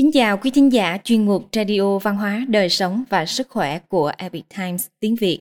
[0.00, 3.78] Kính chào quý thính giả chuyên mục Radio Văn hóa, Đời sống và Sức khỏe
[3.78, 5.38] của Epic Times tiếng Việt.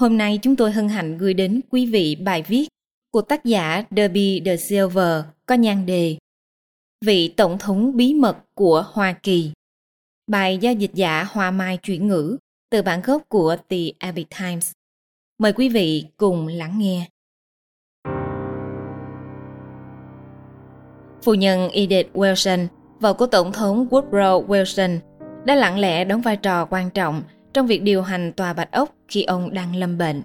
[0.00, 2.68] Hôm nay chúng tôi hân hạnh gửi đến quý vị bài viết
[3.10, 6.16] của tác giả Derby de Silver có nhan đề
[7.04, 9.52] Vị Tổng thống bí mật của Hoa Kỳ.
[10.26, 12.38] Bài do dịch giả Hoa Mai chuyển ngữ
[12.70, 14.72] từ bản gốc của The Epic Times.
[15.38, 17.08] Mời quý vị cùng lắng nghe.
[21.22, 22.66] Phu nhân Edith Wilson,
[23.00, 24.98] vợ của Tổng thống Woodrow Wilson,
[25.44, 27.22] đã lặng lẽ đóng vai trò quan trọng
[27.52, 30.22] trong việc điều hành tòa Bạch Ốc khi ông đang lâm bệnh.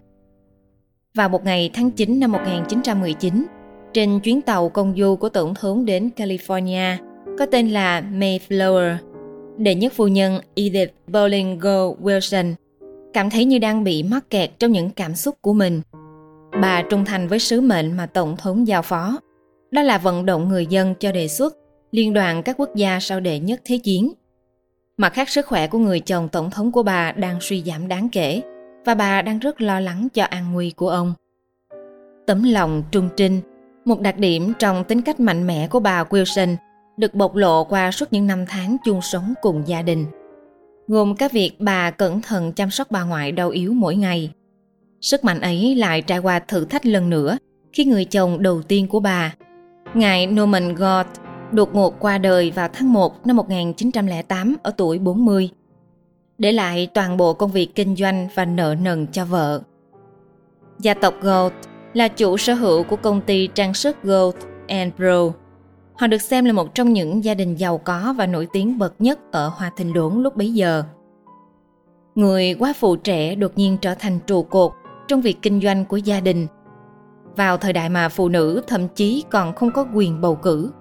[1.14, 3.46] Vào một ngày tháng 9 năm 1919,
[3.94, 6.96] trên chuyến tàu công du của Tổng thống đến California
[7.40, 8.96] có tên là Mayflower,
[9.58, 12.54] đệ nhất phu nhân Edith Bollinger Wilson
[13.14, 15.82] cảm thấy như đang bị mắc kẹt trong những cảm xúc của mình.
[16.62, 19.18] Bà trung thành với sứ mệnh mà Tổng thống giao phó,
[19.72, 21.56] đó là vận động người dân cho đề xuất
[21.92, 24.14] liên đoàn các quốc gia sau đệ nhất thế chiến.
[24.98, 28.10] Mặt khác sức khỏe của người chồng tổng thống của bà đang suy giảm đáng
[28.12, 28.42] kể
[28.86, 31.14] và bà đang rất lo lắng cho an nguy của ông.
[32.28, 33.42] Tấm lòng trung trinh,
[33.86, 36.56] một đặc điểm trong tính cách mạnh mẽ của bà Wilson
[36.98, 40.06] được bộc lộ qua suốt những năm tháng chung sống cùng gia đình.
[40.88, 44.32] Gồm các việc bà cẩn thận chăm sóc bà ngoại đau yếu mỗi ngày.
[45.02, 47.38] Sức mạnh ấy lại trải qua thử thách lần nữa
[47.74, 49.34] khi người chồng đầu tiên của bà,
[49.94, 51.08] ngài Norman Gott,
[51.54, 55.50] đột ngột qua đời vào tháng 1 năm 1908 ở tuổi 40,
[56.38, 59.62] để lại toàn bộ công việc kinh doanh và nợ nần cho vợ.
[60.80, 61.54] Gia tộc Gold
[61.94, 64.36] là chủ sở hữu của công ty trang sức Gold
[64.68, 65.32] and Bro.
[65.94, 68.94] Họ được xem là một trong những gia đình giàu có và nổi tiếng bậc
[69.00, 70.84] nhất ở Hoa Thịnh Đốn lúc bấy giờ.
[72.16, 74.72] Người quá phụ trẻ đột nhiên trở thành trụ cột
[75.08, 76.48] trong việc kinh doanh của gia đình.
[77.36, 80.72] Vào thời đại mà phụ nữ thậm chí còn không có quyền bầu cử,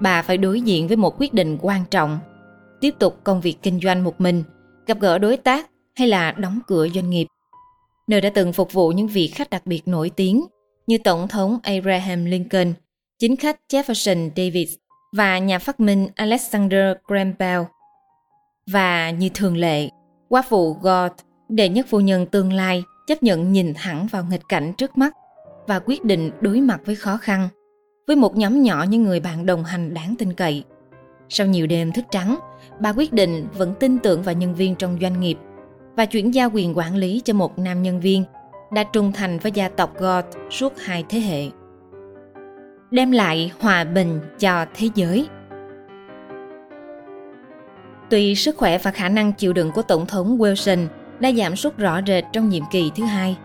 [0.00, 2.18] bà phải đối diện với một quyết định quan trọng.
[2.80, 4.44] Tiếp tục công việc kinh doanh một mình,
[4.86, 7.26] gặp gỡ đối tác hay là đóng cửa doanh nghiệp.
[8.08, 10.44] Nơi đã từng phục vụ những vị khách đặc biệt nổi tiếng
[10.86, 12.72] như tổng thống abraham lincoln,
[13.18, 14.74] chính khách jefferson davis
[15.16, 17.62] và nhà phát minh alexander graham bell.
[18.66, 19.88] Và như thường lệ,
[20.28, 21.10] quá phụ god,
[21.48, 25.12] đệ nhất phu nhân tương lai, chấp nhận nhìn thẳng vào nghịch cảnh trước mắt
[25.66, 27.48] và quyết định đối mặt với khó khăn
[28.10, 30.64] với một nhóm nhỏ những người bạn đồng hành đáng tin cậy.
[31.28, 32.38] Sau nhiều đêm thức trắng,
[32.80, 35.38] bà quyết định vẫn tin tưởng vào nhân viên trong doanh nghiệp
[35.96, 38.24] và chuyển giao quyền quản lý cho một nam nhân viên
[38.72, 41.46] đã trung thành với gia tộc God suốt hai thế hệ.
[42.90, 45.28] Đem lại hòa bình cho thế giới.
[48.10, 50.86] Tuy sức khỏe và khả năng chịu đựng của Tổng thống Wilson
[51.20, 53.36] đã giảm sút rõ rệt trong nhiệm kỳ thứ hai,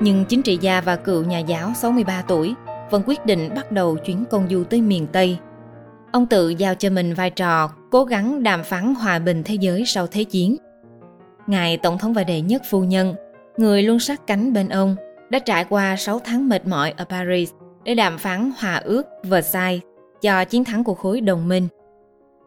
[0.00, 2.54] nhưng chính trị gia và cựu nhà giáo 63 tuổi
[2.90, 5.38] vẫn quyết định bắt đầu chuyến công du tới miền Tây.
[6.12, 9.84] Ông tự giao cho mình vai trò cố gắng đàm phán hòa bình thế giới
[9.86, 10.56] sau Thế chiến.
[11.46, 13.14] Ngài Tổng thống và đệ nhất phu nhân,
[13.56, 14.96] người luôn sát cánh bên ông,
[15.30, 17.50] đã trải qua 6 tháng mệt mỏi ở Paris
[17.84, 19.82] để đàm phán hòa ước Versailles
[20.22, 21.68] cho chiến thắng của khối đồng minh.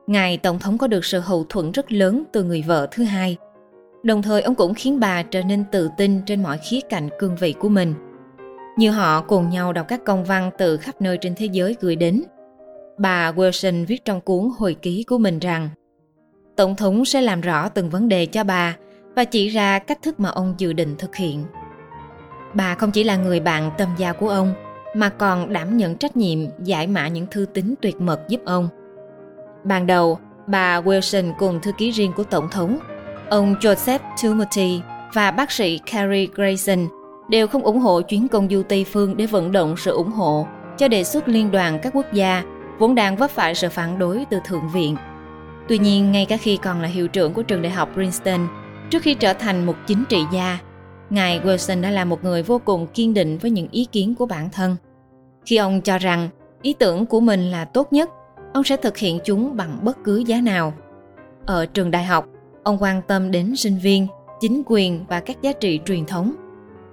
[0.08, 3.38] Ngài Tổng thống có được sự hậu thuẫn rất lớn từ người vợ thứ hai.
[4.04, 7.36] Đồng thời ông cũng khiến bà trở nên tự tin trên mọi khía cạnh cương
[7.36, 7.94] vị của mình–
[8.77, 11.95] như họ cùng nhau đọc các công văn từ khắp nơi trên thế giới gửi
[11.95, 12.23] đến.
[12.97, 15.69] Bà Wilson viết trong cuốn hồi ký của mình rằng
[16.55, 18.75] Tổng thống sẽ làm rõ từng vấn đề cho bà
[19.15, 21.43] và chỉ ra cách thức mà ông dự định thực hiện.
[22.53, 24.53] Bà không chỉ là người bạn tâm giao của ông,
[24.95, 28.69] mà còn đảm nhận trách nhiệm giải mã những thư tín tuyệt mật giúp ông.
[29.63, 32.79] Ban đầu, bà Wilson cùng thư ký riêng của Tổng thống,
[33.29, 34.81] ông Joseph Tumulty
[35.13, 36.88] và bác sĩ Carrie Grayson
[37.29, 40.47] đều không ủng hộ chuyến công du Tây Phương để vận động sự ủng hộ
[40.77, 42.43] cho đề xuất liên đoàn các quốc gia
[42.79, 44.95] vốn đang vấp phải sự phản đối từ Thượng viện.
[45.67, 48.47] Tuy nhiên, ngay cả khi còn là hiệu trưởng của trường đại học Princeton,
[48.89, 50.59] trước khi trở thành một chính trị gia,
[51.09, 54.25] Ngài Wilson đã là một người vô cùng kiên định với những ý kiến của
[54.25, 54.75] bản thân.
[55.45, 56.30] Khi ông cho rằng
[56.62, 58.09] ý tưởng của mình là tốt nhất,
[58.53, 60.73] ông sẽ thực hiện chúng bằng bất cứ giá nào.
[61.45, 62.25] Ở trường đại học,
[62.63, 64.07] ông quan tâm đến sinh viên,
[64.39, 66.35] chính quyền và các giá trị truyền thống–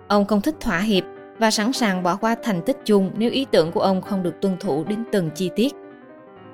[0.09, 1.05] Ông không thích thỏa hiệp
[1.39, 4.41] và sẵn sàng bỏ qua thành tích chung nếu ý tưởng của ông không được
[4.41, 5.75] tuân thủ đến từng chi tiết.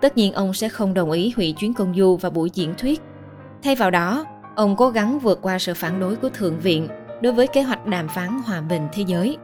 [0.00, 3.00] Tất nhiên ông sẽ không đồng ý hủy chuyến công du và buổi diễn thuyết.
[3.62, 4.24] Thay vào đó,
[4.56, 6.88] ông cố gắng vượt qua sự phản đối của Thượng viện
[7.20, 9.36] đối với kế hoạch đàm phán hòa bình thế giới.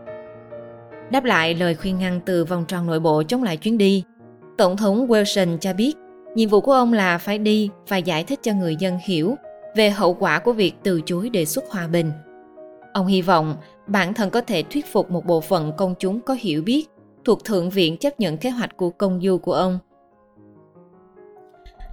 [1.10, 4.04] Đáp lại lời khuyên ngăn từ vòng tròn nội bộ chống lại chuyến đi,
[4.58, 5.92] Tổng thống Wilson cho biết
[6.34, 9.34] nhiệm vụ của ông là phải đi và giải thích cho người dân hiểu
[9.76, 12.12] về hậu quả của việc từ chối đề xuất hòa bình.
[12.92, 13.56] Ông hy vọng
[13.86, 16.86] bản thân có thể thuyết phục một bộ phận công chúng có hiểu biết
[17.24, 19.78] thuộc thượng viện chấp nhận kế hoạch của công du của ông.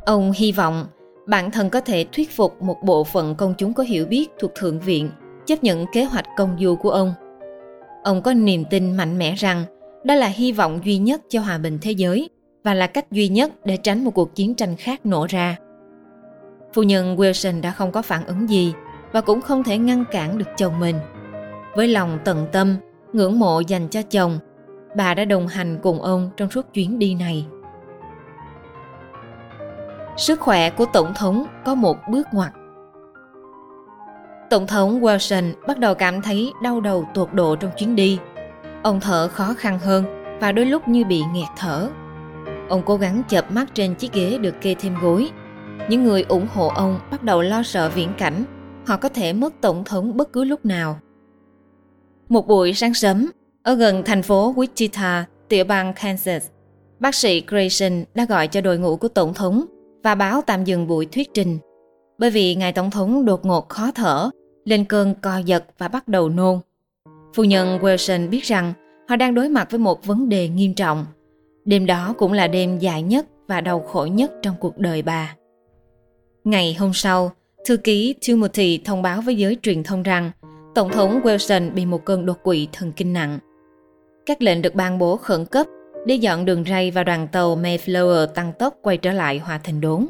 [0.06, 0.86] Ông hy vọng
[1.26, 4.56] bản thân có thể thuyết phục một bộ phận công chúng có hiểu biết thuộc
[4.56, 5.10] Thượng viện
[5.46, 7.14] chấp nhận kế hoạch công du của ông.
[8.04, 9.64] Ông có niềm tin mạnh mẽ rằng
[10.04, 12.30] đó là hy vọng duy nhất cho hòa bình thế giới
[12.64, 15.58] và là cách duy nhất để tránh một cuộc chiến tranh khác nổ ra.
[16.74, 18.74] Phu nhân Wilson đã không có phản ứng gì
[19.12, 20.96] và cũng không thể ngăn cản được chồng mình.
[21.76, 22.76] Với lòng tận tâm,
[23.14, 24.40] ngưỡng mộ dành cho chồng,
[24.96, 27.46] bà đã đồng hành cùng ông trong suốt chuyến đi này.
[30.18, 32.52] Sức khỏe của Tổng thống có một bước ngoặt.
[34.50, 38.20] Tổng thống Wilson bắt đầu cảm thấy đau đầu tột độ trong chuyến đi.
[38.84, 40.06] Ông thở khó khăn hơn
[40.40, 41.90] và đôi lúc như bị nghẹt thở.
[42.70, 45.30] Ông cố gắng chợp mắt trên chiếc ghế được kê thêm gối.
[45.90, 48.44] Những người ủng hộ ông bắt đầu lo sợ viễn cảnh
[48.88, 51.00] họ có thể mất tổng thống bất cứ lúc nào.
[52.34, 53.32] Một buổi sáng sớm,
[53.64, 56.48] ở gần thành phố Wichita, tiểu bang Kansas,
[57.00, 59.66] bác sĩ Grayson đã gọi cho đội ngũ của tổng thống
[60.04, 61.58] và báo tạm dừng buổi thuyết trình.
[62.18, 64.30] Bởi vì ngài tổng thống đột ngột khó thở,
[64.66, 66.60] lên cơn co giật và bắt đầu nôn.
[67.34, 68.74] Phu nhân Wilson biết rằng
[69.10, 71.06] họ đang đối mặt với một vấn đề nghiêm trọng.
[71.66, 75.36] Đêm đó cũng là đêm dài nhất và đau khổ nhất trong cuộc đời bà.
[76.44, 77.32] Ngày hôm sau,
[77.66, 80.32] thư ký Timothy thông báo với giới truyền thông rằng
[80.76, 83.40] Tổng thống Wilson bị một cơn đột quỵ thần kinh nặng.
[84.26, 85.68] Các lệnh được ban bố khẩn cấp
[86.06, 89.82] để dọn đường ray và đoàn tàu Mayflower tăng tốc quay trở lại hòa thành
[89.82, 90.08] đốn.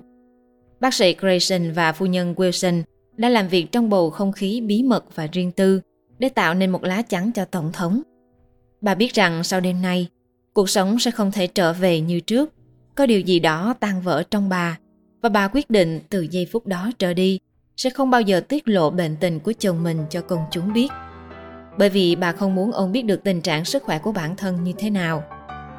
[0.80, 2.84] Bác sĩ Grayson và phu nhân Wilson
[3.18, 5.82] đã làm việc trong bầu không khí bí mật và riêng tư
[6.20, 8.02] để tạo nên một lá chắn cho Tổng thống.
[8.82, 10.08] Bà biết rằng sau đêm nay,
[10.54, 12.54] cuộc sống sẽ không thể trở về như trước.
[12.96, 14.78] Có điều gì đó tan vỡ trong bà
[15.22, 17.40] và bà quyết định từ giây phút đó trở đi
[17.78, 20.88] sẽ không bao giờ tiết lộ bệnh tình của chồng mình cho công chúng biết.
[21.78, 24.64] Bởi vì bà không muốn ông biết được tình trạng sức khỏe của bản thân
[24.64, 25.24] như thế nào.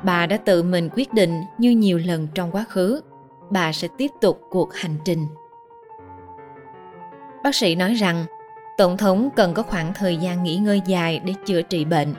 [0.04, 3.00] Bà đã tự mình quyết định như nhiều lần trong quá khứ,
[3.50, 5.26] bà sẽ tiếp tục cuộc hành trình.
[7.44, 8.24] Bác sĩ nói rằng
[8.78, 12.14] Tổng thống cần có khoảng thời gian nghỉ ngơi dài để chữa trị bệnh.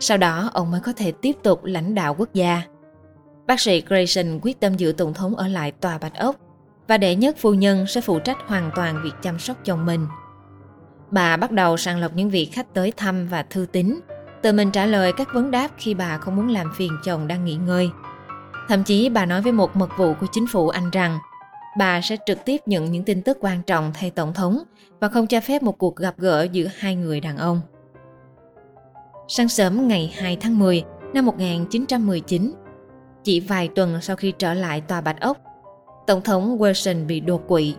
[0.00, 2.62] Sau đó ông mới có thể tiếp tục lãnh đạo quốc gia.
[3.46, 6.36] Bác sĩ Grayson quyết tâm giữ Tổng thống ở lại tòa Bạch Ốc
[6.90, 10.06] và đệ nhất phu nhân sẽ phụ trách hoàn toàn việc chăm sóc chồng mình.
[11.10, 14.00] Bà bắt đầu sàng lọc những vị khách tới thăm và thư tín,
[14.42, 17.44] tự mình trả lời các vấn đáp khi bà không muốn làm phiền chồng đang
[17.44, 17.90] nghỉ ngơi.
[18.68, 21.18] Thậm chí bà nói với một mật vụ của chính phủ Anh rằng
[21.78, 24.58] bà sẽ trực tiếp nhận những tin tức quan trọng thay Tổng thống
[25.00, 27.60] và không cho phép một cuộc gặp gỡ giữa hai người đàn ông.
[29.28, 30.84] Sáng sớm ngày 2 tháng 10
[31.14, 32.52] năm 1919,
[33.24, 35.38] chỉ vài tuần sau khi trở lại tòa Bạch Ốc,
[36.10, 37.74] Tổng thống Wilson bị đột quỵ.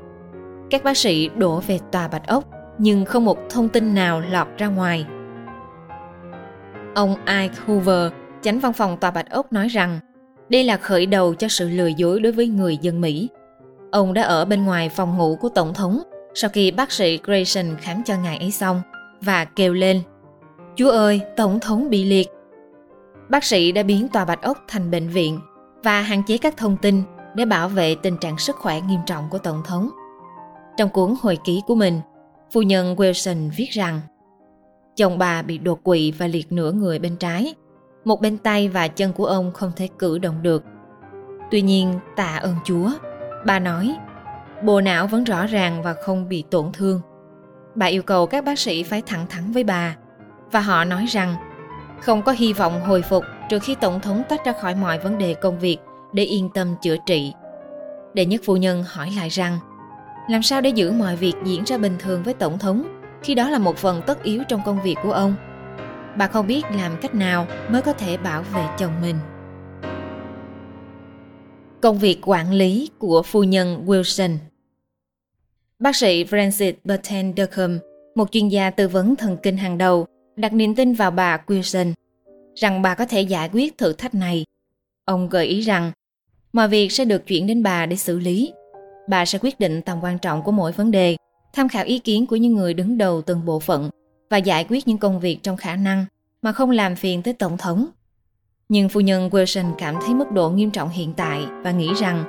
[0.70, 2.44] Các bác sĩ đổ về tòa Bạch Ốc
[2.78, 5.06] nhưng không một thông tin nào lọt ra ngoài.
[6.96, 8.12] Ông Ike Hoover,
[8.42, 10.00] chánh văn phòng tòa Bạch Ốc nói rằng
[10.50, 13.30] đây là khởi đầu cho sự lừa dối đối với người dân Mỹ.
[13.92, 16.02] Ông đã ở bên ngoài phòng ngủ của Tổng thống
[16.34, 18.82] sau khi bác sĩ Grayson khám cho ngài ấy xong
[19.22, 20.02] và kêu lên
[20.76, 22.28] Chúa ơi, Tổng thống bị liệt.
[23.30, 25.40] Bác sĩ đã biến tòa Bạch Ốc thành bệnh viện
[25.84, 27.04] và hạn chế các thông tin
[27.36, 29.90] để bảo vệ tình trạng sức khỏe nghiêm trọng của Tổng thống.
[30.78, 32.02] Trong cuốn hồi ký của mình,
[32.54, 34.02] phu nhân Wilson viết rằng
[34.96, 37.56] chồng bà bị đột quỵ và liệt nửa người bên trái.
[38.06, 40.64] Một bên tay và chân của ông không thể cử động được.
[41.52, 42.90] Tuy nhiên, tạ ơn Chúa,
[43.46, 43.96] bà nói,
[44.64, 47.02] bộ não vẫn rõ ràng và không bị tổn thương.
[47.76, 49.96] Bà yêu cầu các bác sĩ phải thẳng thắn với bà
[50.52, 51.36] và họ nói rằng
[52.02, 55.18] không có hy vọng hồi phục trừ khi Tổng thống tách ra khỏi mọi vấn
[55.18, 55.78] đề công việc
[56.14, 57.34] để yên tâm chữa trị.
[58.14, 59.60] Đệ nhất phu nhân hỏi lại rằng
[60.30, 62.84] làm sao để giữ mọi việc diễn ra bình thường với Tổng thống
[63.24, 65.36] khi đó là một phần tất yếu trong công việc của ông.
[66.18, 69.16] Bà không biết làm cách nào mới có thể bảo vệ chồng mình.
[71.82, 74.38] Công việc quản lý của phu nhân Wilson
[75.80, 77.80] Bác sĩ Francis Burton Durham,
[78.16, 81.94] một chuyên gia tư vấn thần kinh hàng đầu, đặt niềm tin vào bà Wilson
[82.56, 84.46] rằng bà có thể giải quyết thử thách này.
[85.06, 85.92] Ông gợi ý rằng
[86.54, 88.54] mọi việc sẽ được chuyển đến bà để xử lý.
[89.10, 91.16] Bà sẽ quyết định tầm quan trọng của mỗi vấn đề,
[91.54, 93.90] tham khảo ý kiến của những người đứng đầu từng bộ phận
[94.30, 96.06] và giải quyết những công việc trong khả năng
[96.42, 97.86] mà không làm phiền tới Tổng thống.
[98.70, 102.24] Nhưng phu nhân Wilson cảm thấy mức độ nghiêm trọng hiện tại và nghĩ rằng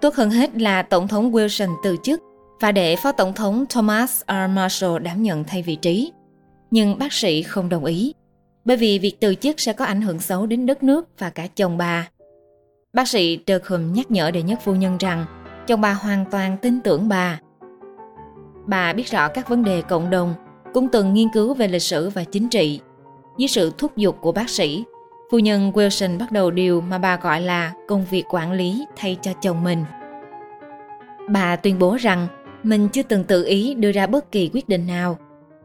[0.00, 2.22] tốt hơn hết là Tổng thống Wilson từ chức
[2.60, 4.50] và để Phó Tổng thống Thomas R.
[4.50, 6.12] Marshall đảm nhận thay vị trí.
[6.70, 8.14] Nhưng bác sĩ không đồng ý,
[8.64, 11.46] bởi vì việc từ chức sẽ có ảnh hưởng xấu đến đất nước và cả
[11.46, 12.08] chồng bà.
[12.96, 15.24] Bác sĩ Durham nhắc nhở đệ nhất phu nhân rằng
[15.66, 17.40] chồng bà hoàn toàn tin tưởng bà.
[18.66, 20.34] Bà biết rõ các vấn đề cộng đồng,
[20.74, 22.80] cũng từng nghiên cứu về lịch sử và chính trị.
[23.38, 24.84] Dưới sự thúc giục của bác sĩ,
[25.30, 29.16] phu nhân Wilson bắt đầu điều mà bà gọi là công việc quản lý thay
[29.22, 29.84] cho chồng mình.
[31.28, 32.26] Bà tuyên bố rằng
[32.62, 35.18] mình chưa từng tự ý đưa ra bất kỳ quyết định nào,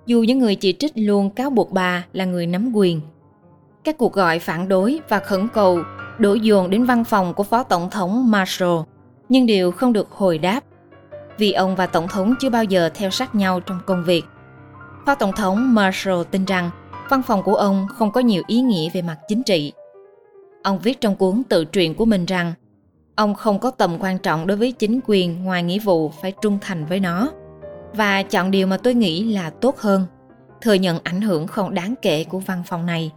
[0.06, 3.02] dù những người chỉ trích luôn cáo buộc bà là người nắm quyền.
[3.84, 5.80] Các cuộc gọi phản đối và khẩn cầu
[6.22, 8.80] đổ dồn đến văn phòng của Phó Tổng thống Marshall,
[9.30, 10.64] nhưng đều không được hồi đáp,
[11.38, 14.26] vì ông và Tổng thống chưa bao giờ theo sát nhau trong công việc.
[15.06, 16.70] Phó Tổng thống Marshall tin rằng
[17.10, 19.74] văn phòng của ông không có nhiều ý nghĩa về mặt chính trị.
[20.64, 22.54] Ông viết trong cuốn tự truyện của mình rằng
[23.16, 26.58] ông không có tầm quan trọng đối với chính quyền ngoài nghĩa vụ phải trung
[26.62, 27.32] thành với nó
[27.94, 30.06] và chọn điều mà tôi nghĩ là tốt hơn,
[30.62, 33.12] thừa nhận ảnh hưởng không đáng kể của văn phòng này.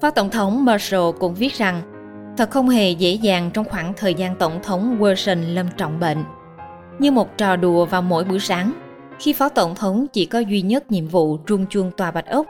[0.00, 1.97] Phó Tổng thống Marshall cũng viết rằng
[2.38, 6.24] thật không hề dễ dàng trong khoảng thời gian Tổng thống Wilson lâm trọng bệnh.
[6.98, 8.72] Như một trò đùa vào mỗi buổi sáng,
[9.18, 12.46] khi Phó Tổng thống chỉ có duy nhất nhiệm vụ trung chuông tòa Bạch Ốc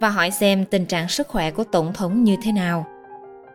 [0.00, 2.86] và hỏi xem tình trạng sức khỏe của Tổng thống như thế nào.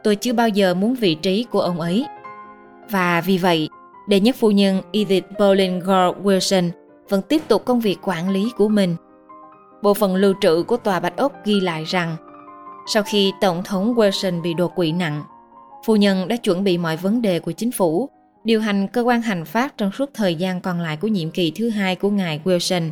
[0.03, 2.05] Tôi chưa bao giờ muốn vị trí của ông ấy.
[2.89, 3.69] Và vì vậy,
[4.07, 6.69] đệ nhất phu nhân Edith Bowling Gore Wilson
[7.09, 8.95] vẫn tiếp tục công việc quản lý của mình.
[9.81, 12.15] Bộ phận lưu trữ của tòa Bạch Ốc ghi lại rằng
[12.87, 15.23] sau khi Tổng thống Wilson bị đột quỵ nặng,
[15.85, 18.09] phu nhân đã chuẩn bị mọi vấn đề của chính phủ,
[18.43, 21.51] điều hành cơ quan hành pháp trong suốt thời gian còn lại của nhiệm kỳ
[21.55, 22.89] thứ hai của ngài Wilson.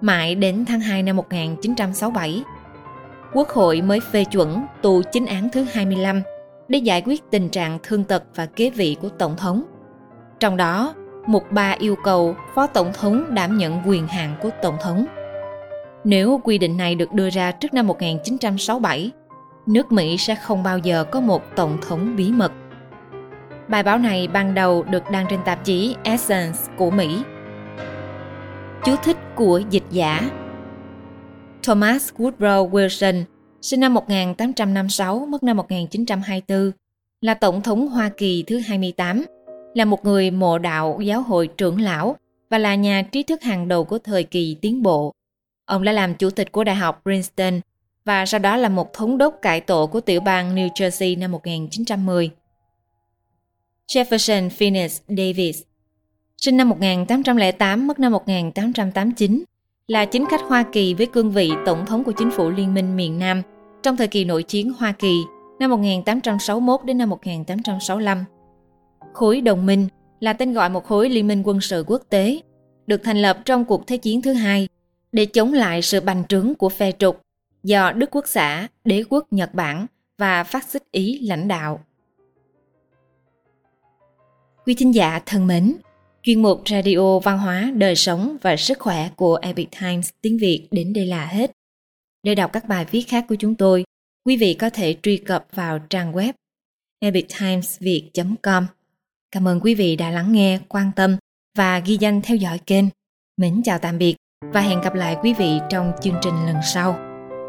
[0.00, 2.42] Mãi đến tháng 2 năm 1967,
[3.32, 6.22] Quốc hội mới phê chuẩn tù chính án thứ 25
[6.68, 9.62] để giải quyết tình trạng thương tật và kế vị của Tổng thống.
[10.40, 10.94] Trong đó,
[11.26, 15.06] Mục 3 yêu cầu Phó Tổng thống đảm nhận quyền hạn của Tổng thống.
[16.04, 19.10] Nếu quy định này được đưa ra trước năm 1967,
[19.68, 22.52] nước Mỹ sẽ không bao giờ có một tổng thống bí mật.
[23.68, 27.22] Bài báo này ban đầu được đăng trên tạp chí Essence của Mỹ.
[28.84, 30.30] Chú thích của dịch giả
[31.62, 33.24] Thomas Woodrow Wilson,
[33.62, 36.72] sinh năm 1856, mất năm 1924,
[37.20, 39.24] là Tổng thống Hoa Kỳ thứ 28,
[39.74, 42.16] là một người mộ đạo giáo hội trưởng lão
[42.50, 45.12] và là nhà trí thức hàng đầu của thời kỳ tiến bộ.
[45.64, 47.60] Ông đã làm chủ tịch của Đại học Princeton
[48.08, 51.32] và sau đó là một thống đốc cải tổ của tiểu bang New Jersey năm
[51.32, 52.30] 1910.
[53.88, 55.62] Jefferson Phineas Davis
[56.36, 59.44] sinh năm 1808, mất năm 1889,
[59.86, 62.96] là chính khách Hoa Kỳ với cương vị Tổng thống của chính phủ Liên minh
[62.96, 63.42] miền Nam
[63.82, 65.22] trong thời kỳ nội chiến Hoa Kỳ
[65.58, 68.24] năm 1861 đến năm 1865.
[69.12, 69.88] Khối đồng minh
[70.20, 72.40] là tên gọi một khối liên minh quân sự quốc tế,
[72.86, 74.68] được thành lập trong cuộc Thế chiến thứ hai
[75.12, 77.20] để chống lại sự bành trướng của phe trục
[77.62, 79.86] do Đức Quốc xã, Đế quốc Nhật Bản
[80.18, 81.84] và phát xít Ý lãnh đạo.
[84.66, 85.76] Quý thính giả thân mến,
[86.22, 90.68] chuyên mục Radio Văn hóa, Đời sống và Sức khỏe của Epic Times tiếng Việt
[90.70, 91.50] đến đây là hết.
[92.22, 93.84] Để đọc các bài viết khác của chúng tôi,
[94.26, 96.32] quý vị có thể truy cập vào trang web
[97.00, 98.66] epictimesviet.com.
[99.32, 101.16] Cảm ơn quý vị đã lắng nghe, quan tâm
[101.56, 102.84] và ghi danh theo dõi kênh.
[103.36, 107.07] Mến chào tạm biệt và hẹn gặp lại quý vị trong chương trình lần sau.